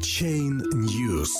Chain 0.00 0.62
News. 0.74 1.30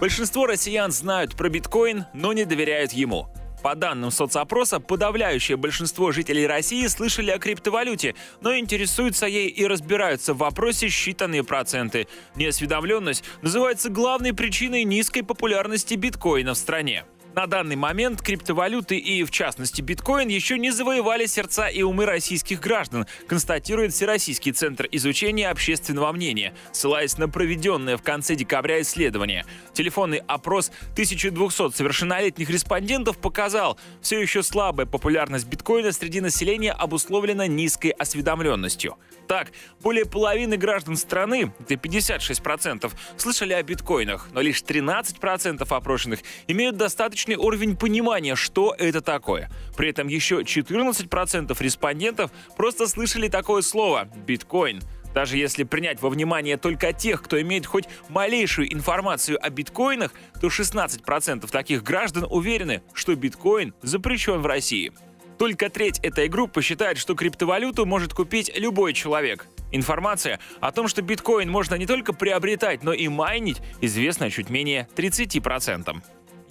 Большинство 0.00 0.46
россиян 0.46 0.90
знают 0.90 1.34
про 1.36 1.50
биткоин, 1.50 2.06
но 2.14 2.32
не 2.32 2.44
доверяют 2.44 2.92
ему. 2.92 3.28
По 3.62 3.74
данным 3.74 4.10
соцопроса, 4.10 4.80
подавляющее 4.80 5.56
большинство 5.56 6.10
жителей 6.10 6.46
России 6.46 6.86
слышали 6.86 7.30
о 7.30 7.38
криптовалюте, 7.38 8.14
но 8.40 8.56
интересуются 8.56 9.26
ей 9.26 9.48
и 9.48 9.66
разбираются 9.66 10.32
в 10.32 10.38
вопросе 10.38 10.86
считанные 10.86 11.44
проценты. 11.44 12.06
Неосведомленность 12.34 13.24
называется 13.42 13.90
главной 13.90 14.32
причиной 14.32 14.84
низкой 14.84 15.22
популярности 15.22 15.94
биткоина 15.94 16.54
в 16.54 16.58
стране. 16.58 17.04
На 17.34 17.48
данный 17.48 17.74
момент 17.74 18.22
криптовалюты 18.22 18.96
и, 18.96 19.24
в 19.24 19.30
частности, 19.32 19.82
биткоин 19.82 20.28
еще 20.28 20.56
не 20.56 20.70
завоевали 20.70 21.26
сердца 21.26 21.66
и 21.66 21.82
умы 21.82 22.06
российских 22.06 22.60
граждан, 22.60 23.06
констатирует 23.26 23.92
Всероссийский 23.92 24.52
центр 24.52 24.86
изучения 24.92 25.48
общественного 25.48 26.12
мнения, 26.12 26.54
ссылаясь 26.70 27.18
на 27.18 27.28
проведенное 27.28 27.96
в 27.96 28.02
конце 28.02 28.36
декабря 28.36 28.80
исследование. 28.82 29.44
Телефонный 29.72 30.18
опрос 30.18 30.70
1200 30.92 31.74
совершеннолетних 31.74 32.48
респондентов 32.50 33.18
показал, 33.18 33.80
все 34.00 34.20
еще 34.20 34.44
слабая 34.44 34.86
популярность 34.86 35.48
биткоина 35.48 35.90
среди 35.90 36.20
населения 36.20 36.70
обусловлена 36.70 37.48
низкой 37.48 37.90
осведомленностью. 37.90 38.96
Так, 39.26 39.50
более 39.82 40.04
половины 40.04 40.56
граждан 40.56 40.96
страны, 40.96 41.52
это 41.58 41.74
56%, 41.74 42.92
слышали 43.16 43.54
о 43.54 43.62
биткоинах, 43.62 44.28
но 44.32 44.40
лишь 44.40 44.62
13% 44.62 45.66
опрошенных 45.68 46.20
имеют 46.46 46.76
достаточно 46.76 47.23
достаточный 47.24 47.36
уровень 47.36 47.76
понимания, 47.76 48.34
что 48.34 48.74
это 48.78 49.00
такое. 49.00 49.50
При 49.76 49.88
этом 49.88 50.08
еще 50.08 50.42
14% 50.42 51.56
респондентов 51.58 52.30
просто 52.56 52.86
слышали 52.86 53.28
такое 53.28 53.62
слово– 53.62 54.08
биткоин. 54.26 54.82
Даже 55.14 55.38
если 55.38 55.62
принять 55.64 56.02
во 56.02 56.10
внимание 56.10 56.56
только 56.56 56.92
тех, 56.92 57.22
кто 57.22 57.40
имеет 57.40 57.66
хоть 57.66 57.84
малейшую 58.08 58.72
информацию 58.72 59.38
о 59.40 59.48
биткоинах, 59.48 60.12
то 60.40 60.48
16% 60.48 61.50
таких 61.50 61.82
граждан 61.82 62.26
уверены, 62.28 62.82
что 62.92 63.14
биткоин 63.14 63.72
запрещен 63.80 64.42
в 64.42 64.46
России. 64.46 64.92
Только 65.38 65.70
треть 65.70 66.00
этой 66.00 66.28
группы 66.28 66.62
считает, 66.62 66.98
что 66.98 67.14
криптовалюту 67.14 67.86
может 67.86 68.12
купить 68.12 68.52
любой 68.56 68.92
человек. 68.92 69.46
Информация 69.72 70.40
о 70.60 70.72
том, 70.72 70.88
что 70.88 71.00
биткоин 71.02 71.50
можно 71.50 71.76
не 71.76 71.86
только 71.86 72.12
приобретать, 72.12 72.82
но 72.82 72.92
и 72.92 73.08
майнить, 73.08 73.62
известна 73.80 74.30
чуть 74.30 74.50
менее 74.50 74.88
30%. 74.94 76.02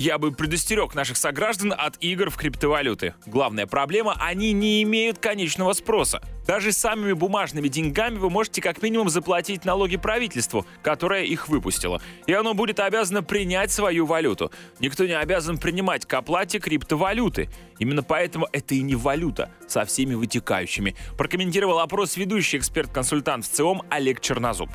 Я 0.04 0.18
бы 0.18 0.34
предостерег 0.34 0.96
наших 0.96 1.16
сограждан 1.16 1.74
от 1.78 1.96
игр 2.02 2.30
в 2.30 2.36
криптовалюты. 2.36 3.14
Главная 3.26 3.68
проблема– 3.68 4.18
они 4.20 4.52
не 4.52 4.84
имеют 4.84 5.20
конечного 5.20 5.72
спроса. 5.72 6.22
Даже 6.46 6.74
самыми 6.74 7.14
бумажными 7.14 7.70
деньгами 7.70 8.18
вы 8.18 8.30
можете 8.30 8.62
как 8.62 8.82
минимум 8.82 9.08
заплатить 9.08 9.64
налоги 9.64 9.96
правительству, 9.96 10.66
которое 10.82 11.24
их 11.24 11.48
выпустило. 11.48 12.02
И 12.28 12.34
оно 12.34 12.54
будет 12.54 12.82
обязано 12.82 13.24
принять 13.24 13.72
свою 13.72 14.06
валюту. 14.06 14.52
Никто 14.82 15.06
не 15.06 15.18
обязан 15.18 15.58
принимать 15.58 16.06
к 16.06 16.14
оплате 16.16 16.60
криптовалюты. 16.60 17.50
Именно 17.80 18.04
поэтому 18.04 18.50
это 18.52 18.76
и 18.76 18.82
не 18.82 18.96
валюта 18.96 19.52
со 19.70 19.86
всеми 19.86 20.16
вытекающими. 20.16 20.98
Прокомментировал 21.18 21.80
опрос 21.80 22.18
ведущий 22.18 22.58
эксперт-консультант 22.58 23.46
в 23.46 23.50
ЦИОМ 23.50 23.84
Олег 23.90 24.20
Чернозуб. 24.20 24.70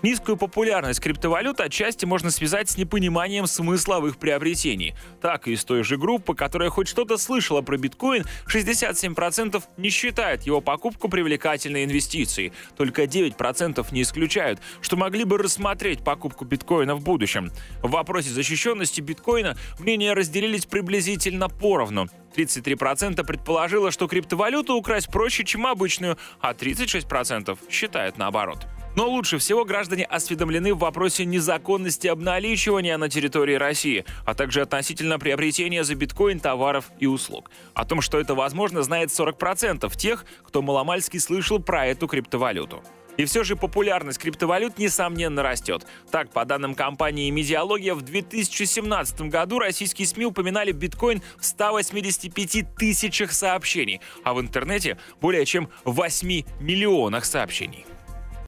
Низкую 0.00 0.36
популярность 0.36 1.00
криптовалют 1.00 1.58
отчасти 1.60 2.04
можно 2.04 2.30
связать 2.30 2.70
с 2.70 2.76
непониманием 2.76 3.48
смысловых 3.48 4.18
приобретений. 4.18 4.94
Так, 5.20 5.48
из 5.48 5.64
той 5.64 5.82
же 5.82 5.96
группы, 5.96 6.36
которая 6.36 6.70
хоть 6.70 6.86
что-то 6.86 7.18
слышала 7.18 7.62
про 7.62 7.76
биткоин, 7.76 8.24
67% 8.46 9.60
не 9.76 9.90
считают 9.90 10.42
его 10.42 10.60
покупку 10.60 11.08
привлекательной 11.08 11.84
инвестицией. 11.84 12.52
Только 12.76 13.04
9% 13.04 13.84
не 13.90 14.02
исключают, 14.02 14.60
что 14.80 14.96
могли 14.96 15.24
бы 15.24 15.36
рассмотреть 15.36 16.04
покупку 16.04 16.44
биткоина 16.44 16.94
в 16.94 17.02
будущем. 17.02 17.50
В 17.82 17.90
вопросе 17.90 18.30
защищенности 18.30 19.00
биткоина 19.00 19.56
мнения 19.80 20.12
разделились 20.12 20.66
приблизительно 20.66 21.48
поровну. 21.48 22.06
33% 22.36 23.26
предположило, 23.26 23.90
что 23.90 24.06
криптовалюту 24.06 24.74
украсть 24.74 25.10
проще, 25.10 25.42
чем 25.42 25.66
обычную, 25.66 26.18
а 26.40 26.52
36% 26.52 27.58
считают 27.68 28.16
наоборот. 28.16 28.68
Но 28.98 29.08
лучше 29.08 29.38
всего 29.38 29.64
граждане 29.64 30.02
осведомлены 30.02 30.74
в 30.74 30.78
вопросе 30.78 31.24
незаконности 31.24 32.08
обналичивания 32.08 32.98
на 32.98 33.08
территории 33.08 33.54
России, 33.54 34.04
а 34.26 34.34
также 34.34 34.60
относительно 34.60 35.20
приобретения 35.20 35.84
за 35.84 35.94
биткоин 35.94 36.40
товаров 36.40 36.90
и 36.98 37.06
услуг. 37.06 37.48
О 37.74 37.84
том, 37.84 38.00
что 38.00 38.18
это 38.18 38.34
возможно, 38.34 38.82
знает 38.82 39.10
40% 39.10 39.96
тех, 39.96 40.24
кто 40.42 40.62
маломальски 40.62 41.18
слышал 41.18 41.60
про 41.60 41.86
эту 41.86 42.08
криптовалюту. 42.08 42.82
И 43.16 43.24
все 43.24 43.44
же 43.44 43.54
популярность 43.54 44.18
криптовалют 44.18 44.78
несомненно 44.78 45.44
растет. 45.44 45.86
Так, 46.10 46.32
по 46.32 46.44
данным 46.44 46.74
компании 46.74 47.30
«Медиалогия», 47.30 47.94
в 47.94 48.02
2017 48.02 49.20
году 49.22 49.60
российские 49.60 50.08
СМИ 50.08 50.24
упоминали 50.24 50.72
биткоин 50.72 51.22
в 51.38 51.44
185 51.44 52.74
тысячах 52.76 53.30
сообщений, 53.30 54.00
а 54.24 54.34
в 54.34 54.40
интернете 54.40 54.98
более 55.20 55.46
чем 55.46 55.68
8 55.84 56.42
миллионах 56.58 57.24
сообщений. 57.24 57.86